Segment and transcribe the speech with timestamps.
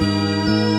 [0.00, 0.69] Música